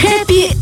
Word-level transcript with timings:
Хэппи-энд. 0.00 0.59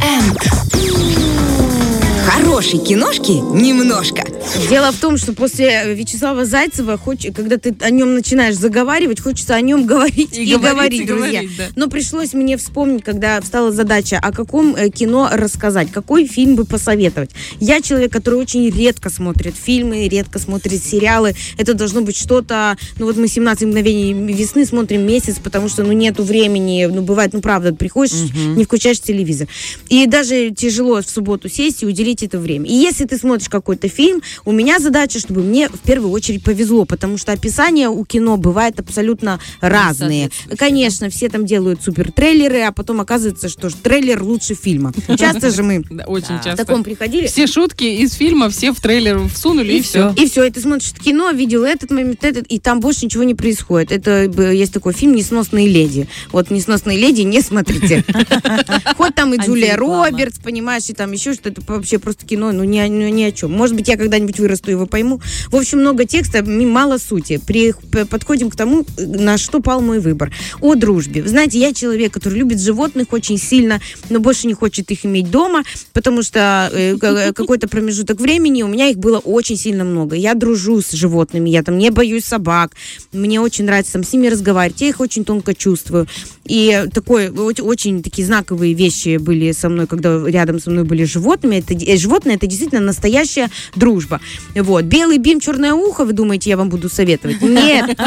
Хорошей 2.58 2.80
киношки 2.80 3.30
немножко. 3.30 4.24
Дело 4.68 4.90
в 4.90 4.96
том, 4.96 5.16
что 5.16 5.32
после 5.32 5.94
Вячеслава 5.94 6.44
Зайцева, 6.44 6.98
хоч- 6.98 7.32
когда 7.32 7.56
ты 7.56 7.72
о 7.82 7.90
нем 7.90 8.14
начинаешь 8.14 8.56
заговаривать, 8.56 9.20
хочется 9.20 9.54
о 9.54 9.60
нем 9.60 9.86
говорить 9.86 10.36
и, 10.36 10.42
И 10.42 10.56
говорить, 10.56 10.72
говорить, 10.72 11.00
и 11.02 11.04
друзья. 11.04 11.26
говорить, 11.42 11.50
да. 11.56 11.64
Но 11.76 11.86
пришлось 11.88 12.32
мне 12.32 12.56
вспомнить, 12.56 13.04
когда 13.04 13.40
встала 13.40 13.70
задача, 13.70 14.18
о 14.20 14.32
каком 14.32 14.74
э, 14.74 14.90
кино 14.90 15.28
рассказать, 15.32 15.92
какой 15.92 16.26
фильм 16.26 16.56
бы 16.56 16.64
посоветовать. 16.64 17.30
Я 17.60 17.80
человек, 17.80 18.10
который 18.10 18.40
очень 18.40 18.68
редко 18.70 19.08
смотрит 19.08 19.54
фильмы, 19.54 20.08
редко 20.08 20.40
смотрит 20.40 20.82
сериалы. 20.82 21.36
Это 21.58 21.74
должно 21.74 22.00
быть 22.00 22.16
что-то... 22.16 22.76
Ну 22.98 23.06
вот 23.06 23.16
мы 23.16 23.26
«17 23.26 23.66
мгновений 23.66 24.14
весны» 24.32 24.66
смотрим 24.66 25.06
месяц, 25.06 25.36
потому 25.40 25.68
что 25.68 25.84
ну 25.84 25.92
нету 25.92 26.24
времени. 26.24 26.86
Ну 26.92 27.02
бывает, 27.02 27.34
ну 27.34 27.40
правда, 27.40 27.72
приходишь, 27.72 28.16
не 28.56 28.64
включаешь 28.64 28.98
телевизор. 28.98 29.46
И 29.88 30.06
даже 30.06 30.50
тяжело 30.50 31.02
в 31.02 31.08
субботу 31.08 31.48
сесть 31.48 31.84
и 31.84 31.86
уделить 31.86 32.24
это 32.24 32.36
время. 32.36 32.47
И 32.56 32.72
если 32.72 33.04
ты 33.04 33.18
смотришь 33.18 33.48
какой-то 33.48 33.88
фильм, 33.88 34.22
у 34.44 34.52
меня 34.52 34.78
задача, 34.78 35.18
чтобы 35.18 35.42
мне 35.42 35.68
в 35.68 35.78
первую 35.80 36.10
очередь 36.12 36.42
повезло, 36.42 36.84
потому 36.84 37.18
что 37.18 37.32
описание 37.32 37.88
у 37.88 38.04
кино 38.04 38.36
бывает 38.36 38.80
абсолютно 38.80 39.40
разные. 39.60 40.30
Конечно, 40.56 41.10
все 41.10 41.28
там 41.28 41.46
делают 41.46 41.82
супер 41.82 42.12
трейлеры, 42.12 42.62
а 42.62 42.72
потом 42.72 43.00
оказывается, 43.00 43.48
что 43.48 43.70
трейлер 43.70 44.22
лучше 44.22 44.54
фильма. 44.54 44.92
Часто 45.18 45.50
же 45.50 45.62
мы 45.62 45.84
очень 46.06 46.38
в 46.38 46.44
часто. 46.44 46.64
таком 46.64 46.84
приходили. 46.84 47.26
Все 47.26 47.46
шутки 47.46 47.84
из 47.84 48.14
фильма 48.14 48.50
все 48.50 48.72
в 48.72 48.80
трейлер 48.80 49.26
всунули, 49.28 49.74
и, 49.74 49.82
все. 49.82 50.12
И 50.16 50.28
все, 50.28 50.44
и 50.44 50.50
ты 50.50 50.60
смотришь 50.60 50.92
кино, 50.92 51.30
видел 51.30 51.64
этот 51.64 51.90
момент, 51.90 52.24
этот, 52.24 52.46
и 52.46 52.58
там 52.58 52.80
больше 52.80 53.04
ничего 53.06 53.24
не 53.24 53.34
происходит. 53.34 53.92
Это 53.92 54.28
б, 54.28 54.54
есть 54.54 54.72
такой 54.72 54.92
фильм 54.92 55.14
«Несносные 55.14 55.68
леди». 55.68 56.08
Вот 56.32 56.50
«Несносные 56.50 56.98
леди» 56.98 57.22
не 57.22 57.40
смотрите. 57.40 58.04
Хоть 58.96 59.14
там 59.14 59.34
и 59.34 59.38
Джулия. 59.38 59.76
Робертс, 59.76 60.38
понимаешь, 60.38 60.84
и 60.88 60.92
там 60.92 61.12
еще 61.12 61.34
что-то, 61.34 61.60
вообще 61.66 61.98
просто 61.98 62.26
кино, 62.26 62.37
ну 62.38 62.64
ни, 62.64 62.80
ну, 62.88 63.08
ни 63.08 63.22
о 63.22 63.32
чем. 63.32 63.52
Может 63.52 63.76
быть, 63.76 63.88
я 63.88 63.96
когда-нибудь 63.96 64.38
вырасту 64.38 64.70
и 64.70 64.72
его 64.72 64.86
пойму. 64.86 65.20
В 65.50 65.56
общем, 65.56 65.78
много 65.80 66.04
текста, 66.04 66.42
мало 66.44 66.98
сути. 66.98 67.40
При, 67.46 67.74
подходим 68.10 68.50
к 68.50 68.56
тому, 68.56 68.84
на 68.96 69.38
что 69.38 69.60
пал 69.60 69.80
мой 69.80 69.98
выбор. 69.98 70.32
О 70.60 70.74
дружбе. 70.74 71.26
Знаете, 71.26 71.58
я 71.58 71.72
человек, 71.72 72.12
который 72.12 72.38
любит 72.38 72.60
животных 72.60 73.12
очень 73.12 73.38
сильно, 73.38 73.80
но 74.10 74.20
больше 74.20 74.46
не 74.46 74.54
хочет 74.54 74.90
их 74.90 75.04
иметь 75.04 75.30
дома, 75.30 75.62
потому 75.92 76.22
что 76.22 76.70
э, 76.72 76.96
ка- 76.96 77.32
какой-то 77.32 77.68
промежуток 77.68 78.20
времени 78.20 78.62
у 78.62 78.68
меня 78.68 78.88
их 78.88 78.98
было 78.98 79.18
очень 79.18 79.56
сильно 79.56 79.84
много. 79.84 80.16
Я 80.16 80.34
дружу 80.34 80.80
с 80.80 80.92
животными, 80.92 81.50
я 81.50 81.62
там 81.62 81.78
не 81.78 81.90
боюсь 81.90 82.24
собак, 82.24 82.72
мне 83.12 83.40
очень 83.40 83.64
нравится 83.64 83.94
там 83.94 84.04
с 84.04 84.12
ними 84.12 84.28
разговаривать, 84.28 84.80
я 84.80 84.88
их 84.88 85.00
очень 85.00 85.24
тонко 85.24 85.54
чувствую. 85.54 86.06
И 86.44 86.84
такой, 86.94 87.28
очень, 87.28 88.02
такие 88.02 88.26
знаковые 88.26 88.72
вещи 88.72 89.18
были 89.18 89.52
со 89.52 89.68
мной, 89.68 89.86
когда 89.86 90.26
рядом 90.26 90.60
со 90.60 90.70
мной 90.70 90.84
были 90.84 91.04
животные. 91.04 91.60
Это, 91.60 91.74
э, 91.74 91.96
животные, 92.28 92.36
это 92.36 92.46
действительно 92.46 92.80
настоящая 92.80 93.50
дружба. 93.74 94.20
Вот. 94.54 94.84
Белый 94.84 95.18
бим, 95.18 95.40
черное 95.40 95.72
ухо, 95.72 96.04
вы 96.04 96.12
думаете, 96.12 96.50
я 96.50 96.56
вам 96.56 96.68
буду 96.68 96.88
советовать? 96.88 97.40
Нет. 97.42 97.98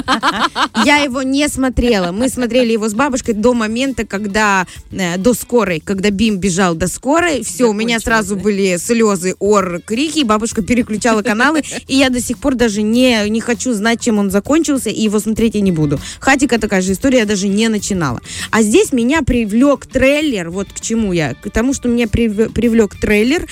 Я 0.86 0.98
его 0.98 1.24
не 1.24 1.48
смотрела. 1.50 2.12
Мы 2.12 2.30
смотрели 2.30 2.72
его 2.72 2.88
с 2.88 2.94
бабушкой 2.94 3.34
до 3.34 3.54
момента, 3.54 4.06
когда 4.06 4.66
э, 4.92 5.18
до 5.18 5.34
скорой, 5.34 5.80
когда 5.80 6.10
Бим 6.10 6.38
бежал 6.38 6.76
до 6.76 6.88
скорой, 6.88 7.44
все, 7.44 7.66
у 7.66 7.74
меня 7.74 8.00
сразу 8.00 8.36
были 8.36 8.78
слезы, 8.78 9.36
ор, 9.40 9.82
крики, 9.86 10.24
бабушка 10.24 10.62
переключала 10.62 11.22
каналы, 11.22 11.64
и 11.88 11.96
я 11.96 12.10
до 12.10 12.22
сих 12.22 12.38
пор 12.38 12.56
даже 12.56 12.82
не, 12.82 13.30
не 13.30 13.42
хочу 13.42 13.74
знать, 13.74 14.02
чем 14.02 14.20
он 14.20 14.32
закончился, 14.32 14.90
и 14.90 15.02
его 15.02 15.20
смотреть 15.20 15.56
я 15.56 15.62
не 15.62 15.72
буду. 15.72 16.00
Хатика 16.20 16.60
такая 16.60 16.82
же 16.82 16.94
история, 16.94 17.20
я 17.20 17.26
даже 17.26 17.48
не 17.48 17.70
начинала. 17.70 18.22
А 18.52 18.62
здесь 18.62 18.94
меня 18.94 19.22
привлек 19.22 19.86
трейлер, 19.86 20.50
вот 20.50 20.68
к 20.74 20.80
чему 20.80 21.14
я, 21.14 21.34
к 21.34 21.50
тому, 21.50 21.74
что 21.74 21.90
меня 21.90 22.06
прив- 22.06 22.52
привлек 22.52 22.96
трейлер, 23.00 23.48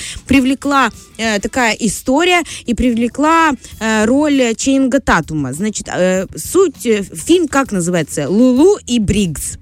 привлекла 0.59 0.89
э, 1.17 1.39
такая 1.39 1.73
история 1.79 2.43
и 2.65 2.73
привлекла 2.73 3.51
э, 3.79 4.05
роль 4.05 4.55
Чейнга 4.55 4.99
Татума. 4.99 5.53
Значит, 5.53 5.87
э, 5.87 6.25
суть, 6.35 6.85
э, 6.85 7.03
фильм 7.03 7.47
как 7.47 7.71
называется? 7.71 8.29
Лулу 8.29 8.77
и 8.85 8.99
Бригgs. 8.99 9.57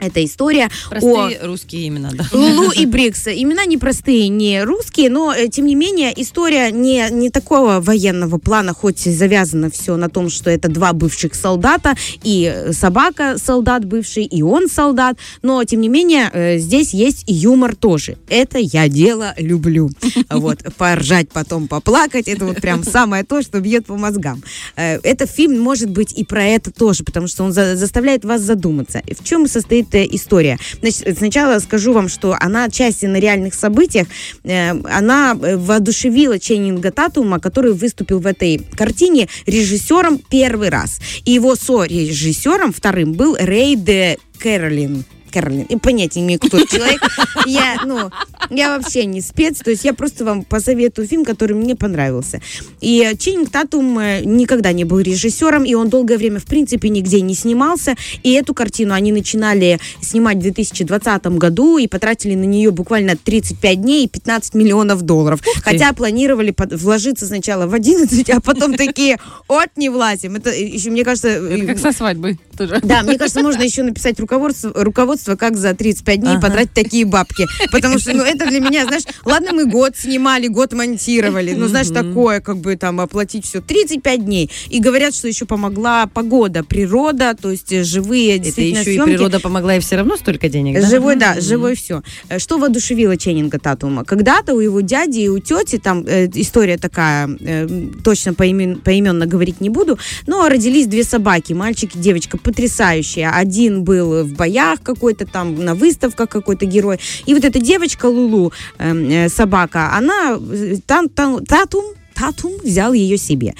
Это 0.00 0.24
история 0.24 0.70
о... 0.86 0.90
Простые 0.90 1.40
русские 1.42 1.88
имена, 1.88 2.10
да. 2.12 2.24
Лулу 2.32 2.70
и 2.76 2.86
Брикс. 2.86 3.26
Имена 3.28 3.66
непростые, 3.66 4.28
не 4.28 4.64
русские, 4.64 5.10
но, 5.10 5.32
э, 5.32 5.48
тем 5.48 5.66
не 5.66 5.74
менее, 5.74 6.12
история 6.16 6.70
не, 6.70 7.06
не 7.10 7.30
такого 7.30 7.80
военного 7.80 8.38
плана, 8.38 8.72
хоть 8.72 9.00
завязано 9.00 9.70
все 9.70 9.96
на 9.96 10.08
том, 10.08 10.30
что 10.30 10.50
это 10.50 10.68
два 10.68 10.92
бывших 10.92 11.34
солдата, 11.34 11.94
и 12.24 12.50
э, 12.52 12.72
собака 12.72 13.36
солдат 13.38 13.84
бывший, 13.84 14.24
и 14.24 14.42
он 14.42 14.68
солдат, 14.68 15.16
но, 15.42 15.62
тем 15.64 15.80
не 15.80 15.88
менее, 15.88 16.30
э, 16.32 16.58
здесь 16.58 16.94
есть 16.94 17.24
и 17.26 17.34
юмор 17.34 17.76
тоже. 17.76 18.16
Это 18.28 18.58
я 18.58 18.88
дело 18.88 19.34
люблю. 19.36 19.90
Вот, 20.30 20.60
поржать, 20.76 21.28
потом 21.30 21.66
поплакать, 21.66 22.28
это 22.28 22.46
вот 22.46 22.60
прям 22.60 22.84
самое 22.84 23.24
то, 23.24 23.42
что 23.42 23.60
бьет 23.60 23.86
по 23.86 23.96
мозгам. 23.96 24.42
Этот 24.76 25.30
фильм 25.30 25.60
может 25.60 25.90
быть 25.90 26.12
и 26.12 26.24
про 26.24 26.44
это 26.44 26.70
тоже, 26.70 27.04
потому 27.04 27.26
что 27.26 27.44
он 27.44 27.52
за- 27.52 27.76
заставляет 27.76 28.24
вас 28.24 28.40
задуматься. 28.40 29.02
В 29.18 29.24
чем 29.24 29.46
состоит 29.48 29.89
э, 29.94 30.06
история? 30.10 30.58
Значит, 30.80 31.18
сначала 31.18 31.58
скажу 31.58 31.92
вам, 31.92 32.08
что 32.08 32.36
она 32.38 32.64
отчасти 32.64 33.06
на 33.06 33.16
реальных 33.16 33.54
событиях, 33.54 34.06
э, 34.44 34.70
она 34.70 35.36
э, 35.40 35.56
воодушевила 35.56 36.38
Ченнинга 36.38 36.90
Татума, 36.90 37.40
который 37.40 37.72
выступил 37.72 38.20
в 38.20 38.26
этой 38.26 38.58
картине 38.58 39.28
режиссером 39.46 40.18
первый 40.18 40.68
раз. 40.68 41.00
И 41.24 41.32
его 41.32 41.56
со-режиссером 41.56 42.72
вторым 42.72 43.12
был 43.12 43.36
Рэй 43.38 43.76
де 43.76 44.18
Кэролин. 44.38 45.04
Кэролин. 45.30 45.62
И 45.62 45.76
понятия 45.76 46.20
не 46.20 46.26
имею, 46.26 46.40
кто 46.40 46.58
этот 46.58 46.70
человек. 46.70 47.00
Я, 47.46 47.82
ну, 47.86 48.10
я 48.50 48.76
вообще 48.76 49.06
не 49.06 49.20
спец, 49.20 49.58
то 49.58 49.70
есть 49.70 49.84
я 49.84 49.94
просто 49.94 50.24
вам 50.24 50.44
посоветую 50.44 51.06
фильм, 51.06 51.24
который 51.24 51.54
мне 51.54 51.74
понравился. 51.76 52.40
И 52.80 53.12
Ченнинг 53.18 53.50
Татум 53.50 53.98
э, 53.98 54.22
никогда 54.24 54.72
не 54.72 54.84
был 54.84 55.00
режиссером, 55.00 55.64
и 55.64 55.74
он 55.74 55.88
долгое 55.88 56.18
время, 56.18 56.40
в 56.40 56.44
принципе, 56.44 56.88
нигде 56.88 57.20
не 57.20 57.34
снимался. 57.34 57.96
И 58.22 58.32
эту 58.32 58.54
картину 58.54 58.94
они 58.94 59.12
начинали 59.12 59.78
снимать 60.00 60.38
в 60.38 60.42
2020 60.42 61.26
году 61.26 61.78
и 61.78 61.86
потратили 61.86 62.34
на 62.34 62.44
нее 62.44 62.70
буквально 62.70 63.16
35 63.16 63.80
дней 63.80 64.04
и 64.04 64.08
15 64.08 64.54
миллионов 64.54 65.02
долларов. 65.02 65.40
Хотя 65.62 65.92
планировали 65.92 66.54
вложиться 66.70 67.26
сначала 67.26 67.66
в 67.66 67.74
11, 67.74 68.30
а 68.30 68.40
потом 68.40 68.74
такие, 68.74 69.18
от 69.48 69.76
не 69.76 69.88
влазим. 69.88 70.36
Это 70.36 70.50
еще, 70.50 70.90
мне 70.90 71.04
кажется... 71.04 71.28
Это 71.28 71.66
как 71.66 71.78
со 71.78 71.92
свадьбой 71.92 72.38
тоже. 72.56 72.80
Да, 72.82 73.02
мне 73.02 73.18
кажется, 73.18 73.42
можно 73.42 73.62
еще 73.62 73.82
написать 73.82 74.18
руководство, 74.20 74.72
руководство 74.74 75.19
как 75.36 75.56
за 75.56 75.74
35 75.74 76.20
дней 76.20 76.32
Ага. 76.36 76.40
потратить 76.48 76.72
такие 76.72 77.04
бабки. 77.04 77.46
Потому 77.72 77.98
что, 77.98 78.12
ну, 78.12 78.22
это 78.22 78.46
для 78.46 78.60
меня, 78.60 78.84
знаешь, 78.86 79.04
ладно, 79.24 79.52
мы 79.52 79.66
год 79.66 79.96
снимали, 79.96 80.46
год 80.48 80.72
монтировали, 80.72 81.54
ну, 81.54 81.68
знаешь, 81.68 81.88
такое, 81.88 82.40
как 82.40 82.58
бы 82.58 82.76
там 82.76 83.00
оплатить 83.00 83.44
все. 83.44 83.60
35 83.60 84.24
дней. 84.24 84.50
И 84.68 84.80
говорят, 84.80 85.14
что 85.14 85.28
еще 85.28 85.44
помогла 85.46 86.06
погода, 86.06 86.62
природа, 86.64 87.34
то 87.40 87.50
есть 87.50 87.72
э, 87.72 87.84
живые 87.84 88.36
Это 88.38 88.60
еще 88.60 88.80
и 88.80 88.84
съемки. 88.84 89.04
природа 89.10 89.40
помогла, 89.40 89.76
и 89.76 89.80
все 89.80 89.96
равно 89.96 90.16
столько 90.16 90.48
денег, 90.48 90.80
да? 90.80 90.88
Живой, 90.88 91.16
да, 91.16 91.40
живой 91.40 91.74
все. 91.74 92.02
Что 92.38 92.58
воодушевило 92.58 93.16
Ченнинга 93.16 93.58
Татума? 93.58 94.04
Когда-то 94.04 94.54
у 94.54 94.60
его 94.60 94.80
дяди 94.80 95.20
и 95.20 95.28
у 95.28 95.38
тети, 95.38 95.78
там 95.78 96.04
э, 96.06 96.28
история 96.34 96.76
такая, 96.78 97.28
э, 97.40 97.68
точно 98.04 98.32
поимен- 98.32 98.80
поименно 98.80 99.26
говорить 99.26 99.60
не 99.60 99.70
буду, 99.70 99.98
но 100.26 100.48
родились 100.48 100.86
две 100.86 101.04
собаки, 101.04 101.52
мальчик 101.52 101.94
и 101.94 101.98
девочка, 101.98 102.38
потрясающие. 102.38 103.28
Один 103.30 103.84
был 103.84 104.24
в 104.24 104.32
боях 104.34 104.82
какой-то 105.10 105.32
там, 105.32 105.64
на 105.64 105.74
выставках 105.74 106.28
какой-то 106.28 106.66
герой. 106.66 106.98
И 107.26 107.34
вот 107.34 107.44
эта 107.44 107.58
девочка 107.58 108.06
Лулу, 108.06 108.52
э, 108.78 108.94
э, 108.94 109.28
собака, 109.28 109.96
она, 109.98 110.38
э, 110.38 110.76
там, 110.86 111.08
там, 111.08 111.44
Татум, 111.44 111.84
Татум 112.14 112.52
взял 112.62 112.92
ее 112.92 113.18
себе. 113.18 113.54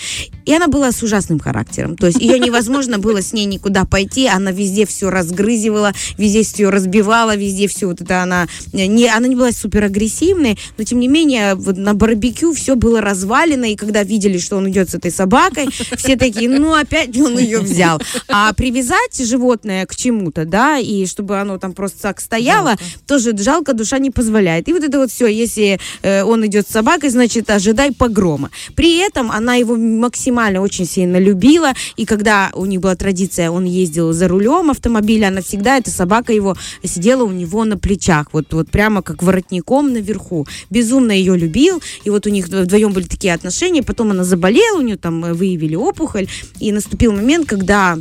И 0.51 0.53
она 0.53 0.67
была 0.67 0.91
с 0.91 1.01
ужасным 1.01 1.39
характером. 1.39 1.97
То 1.97 2.09
есть 2.09 2.21
ее 2.21 2.41
невозможно 2.41 2.99
было 2.99 3.23
с 3.23 3.33
ней 3.33 3.45
никуда 3.45 3.85
пойти. 3.85 4.27
Она 4.27 4.51
везде 4.51 4.85
все 4.85 5.09
разгрызивала, 5.09 5.93
везде 6.19 6.43
все 6.43 6.71
разбивала, 6.71 7.37
везде 7.37 7.69
все 7.69 7.87
вот 7.87 8.01
это 8.01 8.21
она... 8.21 8.49
Не, 8.73 9.07
она 9.07 9.29
не 9.29 9.37
была 9.37 9.53
супер 9.53 9.85
агрессивной, 9.85 10.59
но 10.77 10.83
тем 10.83 10.99
не 10.99 11.07
менее 11.07 11.55
вот 11.55 11.77
на 11.77 11.95
барбекю 11.95 12.53
все 12.53 12.75
было 12.75 13.01
развалено, 13.01 13.71
и 13.71 13.77
когда 13.77 14.03
видели, 14.03 14.39
что 14.39 14.57
он 14.57 14.69
идет 14.69 14.91
с 14.91 14.97
этой 14.97 15.13
собакой, 15.13 15.69
все 15.97 16.17
такие, 16.17 16.51
ну 16.51 16.75
опять 16.75 17.17
он 17.17 17.39
ее 17.39 17.61
взял. 17.61 18.03
А 18.27 18.53
привязать 18.53 19.25
животное 19.25 19.87
к 19.87 19.95
чему-то, 19.95 20.47
да, 20.47 20.79
и 20.79 21.07
чтобы 21.07 21.39
оно 21.39 21.59
там 21.59 21.75
просто 21.75 22.03
так 22.03 22.21
стояло, 22.21 22.75
тоже 23.07 23.39
жалко, 23.39 23.73
душа 23.73 24.01
не 24.01 24.11
позволяет. 24.11 24.69
И 24.69 24.73
вот 24.73 24.83
это 24.83 24.99
вот 24.99 25.13
все, 25.13 25.29
если 25.29 25.79
э, 26.03 26.25
он 26.25 26.45
идет 26.45 26.67
с 26.67 26.73
собакой, 26.73 27.11
значит, 27.11 27.49
ожидай 27.51 27.93
погрома. 27.93 28.51
При 28.75 28.97
этом 28.99 29.31
она 29.31 29.55
его 29.55 29.77
максимально 29.77 30.40
очень 30.61 30.87
сильно 30.87 31.19
любила, 31.19 31.73
и 31.97 32.05
когда 32.05 32.51
у 32.55 32.67
них 32.67 32.81
была 32.81 32.95
традиция, 32.97 33.51
он 33.51 33.65
ездил 33.65 34.13
за 34.13 34.29
рулем 34.29 34.71
автомобиля, 34.71 35.29
она 35.29 35.43
всегда, 35.43 35.77
эта 35.77 35.91
собака 35.91 36.33
его 36.33 36.57
сидела 36.83 37.25
у 37.25 37.31
него 37.31 37.65
на 37.65 37.77
плечах, 37.77 38.29
вот, 38.33 38.53
вот 38.53 38.71
прямо 38.71 39.03
как 39.03 39.23
воротником 39.23 39.93
наверху. 39.93 40.47
Безумно 40.71 41.13
ее 41.13 41.37
любил, 41.37 41.83
и 42.05 42.11
вот 42.11 42.27
у 42.27 42.31
них 42.31 42.49
вдвоем 42.49 42.93
были 42.93 43.05
такие 43.05 43.35
отношения, 43.35 43.83
потом 43.83 44.11
она 44.11 44.25
заболела, 44.25 44.79
у 44.79 44.83
нее 44.83 44.97
там 44.97 45.25
э, 45.25 45.35
выявили 45.35 45.75
опухоль, 45.75 46.29
и 46.59 46.73
наступил 46.73 47.13
момент, 47.13 47.49
когда 47.49 47.99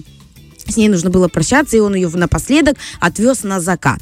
с 0.68 0.78
ней 0.78 0.88
нужно 0.88 1.10
было 1.10 1.28
прощаться, 1.28 1.78
и 1.78 1.80
он 1.80 1.96
ее 1.96 2.10
напоследок 2.10 2.78
отвез 3.00 3.44
на 3.44 3.60
закат. 3.60 4.02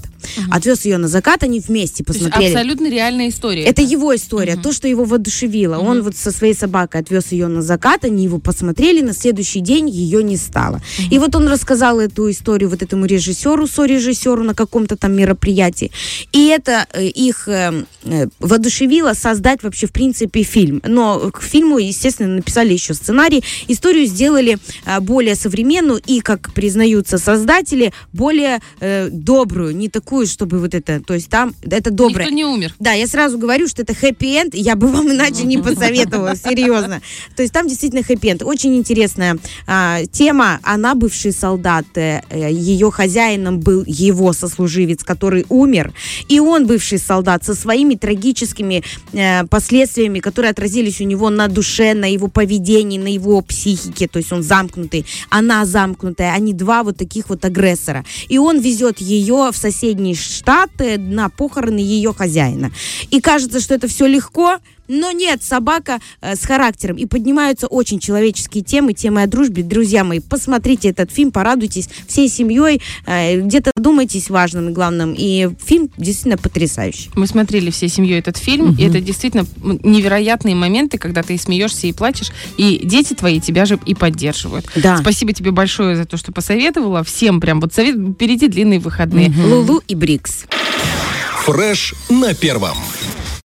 Отвез 0.51 0.85
ее 0.85 0.97
на 0.97 1.07
закат, 1.07 1.43
они 1.43 1.59
вместе 1.59 2.03
посмотрели. 2.03 2.51
абсолютно 2.51 2.89
реальная 2.89 3.29
история. 3.29 3.63
Это 3.63 3.81
его 3.81 4.15
история, 4.15 4.55
то, 4.55 4.71
что 4.71 4.87
его 4.87 5.05
воодушевило. 5.05 5.77
Он 5.77 6.01
вот 6.01 6.15
со 6.15 6.31
своей 6.31 6.53
собакой 6.53 7.01
отвез 7.01 7.31
ее 7.31 7.47
на 7.47 7.61
закат, 7.61 8.05
они 8.05 8.23
его 8.23 8.39
посмотрели, 8.39 9.01
на 9.01 9.13
следующий 9.13 9.59
день 9.59 9.89
ее 9.89 10.23
не 10.23 10.37
стало. 10.37 10.81
И 11.11 11.19
вот 11.19 11.35
он 11.35 11.47
рассказал 11.47 11.99
эту 11.99 12.29
историю 12.29 12.69
вот 12.69 12.81
этому 12.81 13.05
режиссеру, 13.05 13.67
со-режиссеру 13.67 14.43
на 14.43 14.53
каком-то 14.53 14.95
там 14.95 15.15
мероприятии. 15.15 15.91
И 16.31 16.47
это 16.47 16.87
э, 16.93 17.05
их 17.05 17.47
э, 17.47 17.83
э, 18.03 18.27
воодушевило 18.39 19.13
создать 19.13 19.63
вообще, 19.63 19.87
в 19.87 19.91
принципе, 19.91 20.43
фильм. 20.43 20.81
Но 20.85 21.31
к 21.31 21.41
фильму, 21.41 21.77
естественно, 21.77 22.35
написали 22.35 22.73
еще 22.73 22.93
сценарий. 22.93 23.43
Историю 23.67 24.05
сделали 24.05 24.57
более 25.01 25.35
современную 25.35 26.01
и, 26.05 26.19
как 26.21 26.53
признаются 26.53 27.17
создатели, 27.17 27.93
более 28.13 28.59
э, 28.79 29.09
добрую, 29.11 29.75
не 29.75 29.89
такую, 29.89 30.06
чтобы 30.31 30.59
вот 30.59 30.73
это, 30.73 31.01
то 31.01 31.13
есть 31.13 31.29
там, 31.29 31.53
это 31.61 31.91
доброе. 31.91 32.25
Никто 32.25 32.35
не 32.35 32.45
умер. 32.45 32.73
Да, 32.79 32.93
я 32.93 33.07
сразу 33.07 33.37
говорю, 33.37 33.67
что 33.67 33.81
это 33.81 33.93
хэппи-энд, 33.93 34.55
я 34.55 34.75
бы 34.75 34.87
вам 34.87 35.11
иначе 35.11 35.43
не 35.43 35.57
посоветовала, 35.61 36.35
серьезно. 36.35 37.01
То 37.35 37.41
есть 37.41 37.53
там 37.53 37.67
действительно 37.67 38.03
хэппи-энд. 38.03 38.43
Очень 38.43 38.75
интересная 38.77 39.37
а, 39.65 40.05
тема. 40.11 40.59
Она 40.63 40.95
бывший 40.95 41.31
солдат, 41.33 41.85
э, 41.95 42.21
э, 42.29 42.51
ее 42.51 42.91
хозяином 42.91 43.59
был 43.59 43.83
его 43.85 44.33
сослуживец, 44.33 45.03
который 45.03 45.45
умер, 45.49 45.93
и 46.29 46.39
он 46.39 46.67
бывший 46.67 46.99
солдат 46.99 47.43
со 47.43 47.53
своими 47.53 47.95
трагическими 47.95 48.83
э, 49.13 49.45
последствиями, 49.45 50.19
которые 50.19 50.51
отразились 50.51 51.01
у 51.01 51.03
него 51.03 51.29
на 51.29 51.47
душе, 51.47 51.93
на 51.93 52.11
его 52.11 52.27
поведении, 52.27 52.97
на 52.97 53.07
его 53.07 53.41
психике. 53.41 54.07
То 54.07 54.19
есть 54.19 54.31
он 54.31 54.43
замкнутый, 54.43 55.05
она 55.29 55.65
замкнутая, 55.65 56.33
они 56.33 56.53
два 56.53 56.83
вот 56.83 56.97
таких 56.97 57.29
вот 57.29 57.43
агрессора. 57.45 58.05
И 58.29 58.37
он 58.37 58.59
везет 58.59 58.99
ее 58.99 59.51
в 59.51 59.57
соседние 59.97 60.15
штаты 60.15 60.97
на 60.97 61.29
похороны 61.29 61.79
ее 61.79 62.13
хозяина. 62.13 62.71
И 63.09 63.19
кажется, 63.19 63.59
что 63.59 63.73
это 63.73 63.87
все 63.87 64.05
легко, 64.05 64.57
но 64.87 65.11
нет, 65.11 65.43
собака 65.43 65.99
э, 66.21 66.35
с 66.35 66.45
характером. 66.45 66.97
И 66.97 67.05
поднимаются 67.05 67.67
очень 67.67 67.99
человеческие 67.99 68.63
темы, 68.63 68.93
темы 68.93 69.23
о 69.23 69.27
дружбе. 69.27 69.63
Друзья 69.63 70.03
мои, 70.03 70.19
посмотрите 70.19 70.89
этот 70.89 71.11
фильм, 71.11 71.31
порадуйтесь 71.31 71.89
всей 72.07 72.29
семьей, 72.29 72.81
э, 73.05 73.39
где-то 73.41 73.71
думайтесь 73.75 74.29
важным 74.29 74.69
и 74.69 74.71
главным. 74.71 75.13
И 75.17 75.49
фильм 75.65 75.89
действительно 75.97 76.37
потрясающий. 76.37 77.09
Мы 77.15 77.27
смотрели 77.27 77.71
всей 77.71 77.89
семьей 77.89 78.19
этот 78.19 78.37
фильм, 78.37 78.75
и 78.77 78.83
это 78.83 79.01
действительно 79.01 79.45
невероятные 79.61 80.55
моменты, 80.55 80.97
когда 80.97 81.23
ты 81.23 81.35
и 81.35 81.37
смеешься, 81.37 81.87
и 81.87 81.93
плачешь, 81.93 82.31
и 82.57 82.81
дети 82.83 83.13
твои 83.13 83.39
тебя 83.39 83.65
же 83.65 83.79
и 83.85 83.95
поддерживают. 83.95 84.65
Да. 84.75 84.97
Спасибо 84.97 85.33
тебе 85.33 85.51
большое 85.51 85.95
за 85.95 86.05
то, 86.05 86.17
что 86.17 86.31
посоветовала. 86.31 87.03
Всем 87.03 87.39
прям 87.39 87.59
вот 87.59 87.73
совет, 87.73 87.95
впереди 87.95 88.47
длинные 88.47 88.79
выходные. 88.79 89.33
Лулу 89.45 89.81
и 89.87 89.95
Брикс. 89.95 90.45
Фреш 91.45 91.93
на 92.09 92.33
первом. 92.33 92.77